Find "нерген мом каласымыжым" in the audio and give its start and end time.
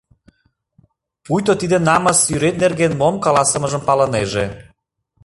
2.63-3.81